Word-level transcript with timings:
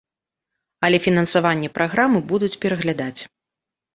Але 0.87 0.97
фінансаванне 1.07 1.69
праграмы 1.77 2.19
будуць 2.31 2.51
пераглядаць. 2.63 3.21